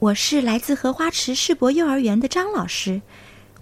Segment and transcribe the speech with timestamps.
[0.00, 3.02] 我是来自荷花池世博幼儿园的张老师。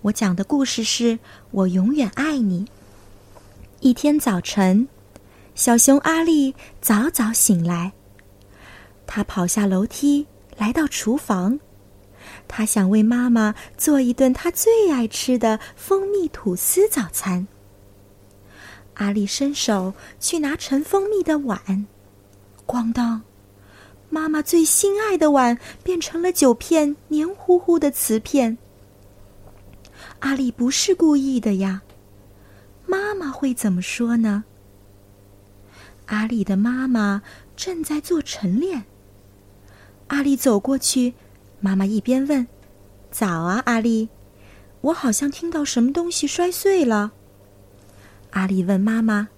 [0.02, 1.12] 我讲的故事是
[1.50, 2.66] 《我永远爱你》。
[3.80, 4.86] 一天早晨，
[5.54, 7.92] 小熊阿丽早早醒来，
[9.06, 10.26] 他跑下楼梯，
[10.58, 11.58] 来到厨房。
[12.46, 17.48] 他想为妈妈做一顿他最爱吃的蜂蜜吐司早餐。
[18.94, 21.86] 阿丽伸手去拿盛蜂蜜的碗，
[22.66, 23.22] 咣当！
[24.08, 28.56] 妈妈最心爱的碗变成了九片黏糊糊的瓷片。
[30.20, 31.82] 阿丽不是故意的呀，
[32.86, 34.44] 妈妈会怎么说呢？
[36.06, 37.22] 阿丽的妈妈
[37.56, 38.84] 正在做晨练。
[40.06, 41.14] 阿丽走过去，
[41.58, 42.46] 妈妈一边问
[43.10, 44.08] ：“早啊，阿丽，
[44.82, 47.12] 我好像听到什么东西摔碎了。”
[48.30, 49.28] 阿丽问妈妈：“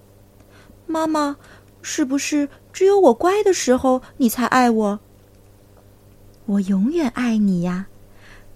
[0.85, 1.37] 妈妈，
[1.81, 4.99] 是不是只有我乖的时候你才爱我
[6.45, 7.87] ？”“我永远爱你呀！”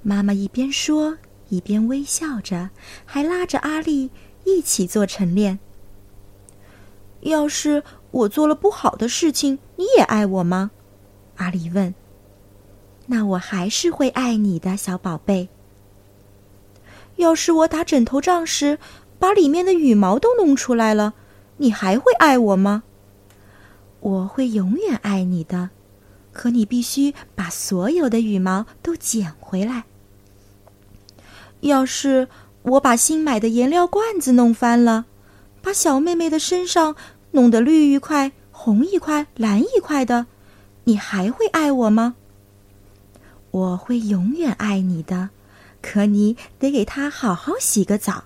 [0.01, 1.17] 妈妈一边说，
[1.49, 2.69] 一边微笑着，
[3.05, 4.09] 还拉着阿丽
[4.43, 5.59] 一起做晨练。
[7.21, 10.71] “要是我做了不好的事情，你也爱我吗？”
[11.37, 11.93] 阿丽问。
[13.07, 15.49] “那我还是会爱你的，小宝贝。
[17.17, 18.77] ”“要是我打枕头仗时……”
[19.19, 21.13] 把里面的羽毛都弄出来了，
[21.55, 22.83] 你还会爱我吗？
[24.03, 25.69] 我会永远爱你的，
[26.33, 29.85] 可你必须把所有的羽毛都捡回来。
[31.61, 32.27] 要是
[32.63, 35.05] 我把新买的颜料罐子弄翻了，
[35.61, 36.97] 把小妹妹的身上
[37.31, 40.25] 弄得绿一块、红一块、蓝一块的，
[40.83, 42.15] 你还会爱我吗？
[43.51, 45.29] 我会永远爱你的，
[45.81, 48.25] 可你得给她好好洗个澡。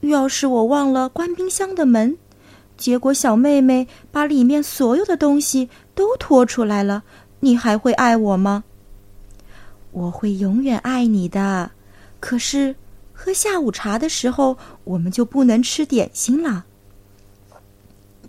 [0.00, 2.16] 要是我忘了关冰箱的门，
[2.76, 7.02] 结果小妹妹把里面所有的东西都拖出来了，
[7.40, 8.64] 你还会爱我吗？
[9.92, 11.70] 我会永远爱你的。
[12.18, 12.74] 可是
[13.12, 16.64] 喝下午茶的时候，我们就不能吃点心了。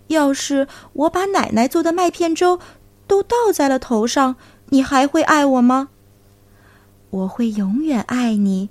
[0.06, 2.60] 要是我把奶奶做的麦片粥
[3.08, 4.36] 都倒在了头上，
[4.68, 5.88] 你还会爱我吗？
[7.10, 8.68] 我会永远爱你。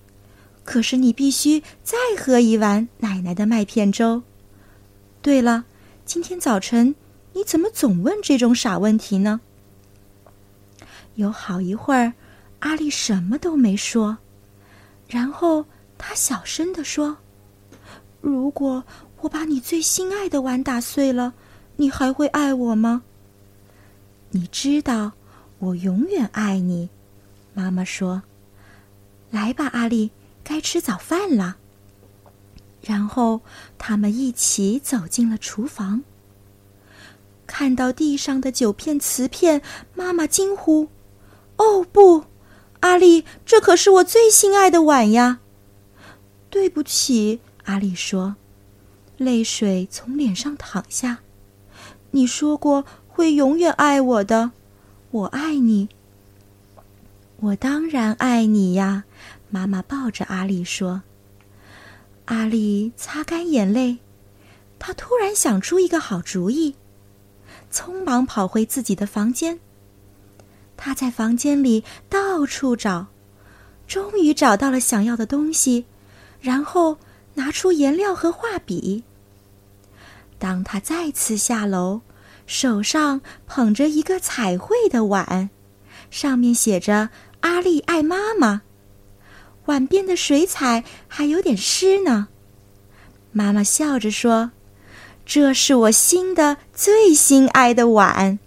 [0.63, 4.23] 可是你必须再喝一碗奶奶的麦片粥。
[5.25, 5.65] 对了，
[6.05, 6.93] 今天早晨
[7.33, 9.41] 你怎么总问这种傻问题呢？
[11.15, 12.13] 有好一会儿，
[12.59, 14.19] 阿丽什么都没说，
[15.07, 15.65] 然后
[15.97, 17.17] 她小声地说
[18.21, 18.83] ：“如果
[19.21, 21.33] 我把你最心爱的碗打碎了，
[21.77, 23.01] 你还会爱我吗？”
[24.29, 25.13] 你知道，
[25.57, 26.87] 我永远爱你。
[27.55, 28.21] 妈妈说
[29.31, 30.11] ：“来吧，阿丽。”
[30.45, 31.57] 该吃早饭了。
[32.85, 33.41] 然后
[33.77, 36.03] 他们一起走进了厨房。
[37.47, 39.61] 看到地上的九片瓷片，
[39.93, 40.89] 妈妈惊呼
[41.57, 42.25] ：“哦不，
[42.81, 45.39] 阿丽，这可是我最心爱的碗呀！”
[46.49, 48.35] 对不起，阿丽说，
[49.17, 51.19] 泪水从脸上淌下。
[52.11, 54.51] 你说过会永远爱我的，
[55.11, 55.89] 我爱你。
[57.37, 59.03] 我当然爱你呀。
[59.49, 61.03] 妈妈抱着阿丽说
[62.25, 63.97] ：“阿丽，擦干眼泪。
[64.79, 66.75] 她突然想出一个好主意，
[67.71, 69.59] 匆忙跑回自己的房间。
[70.75, 73.07] 她在房间里到处找，
[73.87, 75.85] 终于找到了想要的东西，
[76.41, 76.97] 然后
[77.35, 79.03] 拿出颜料和画笔。
[80.37, 82.01] 当她再次下楼，
[82.45, 85.49] 手上捧着一个彩绘的碗，
[86.11, 87.09] 上面写着
[87.41, 88.63] ‘阿丽爱妈妈’。”
[89.65, 92.27] 碗边的水彩还有点湿呢，
[93.31, 94.51] 妈妈笑着说
[95.25, 98.39] ：“这是我新的最心爱的碗。”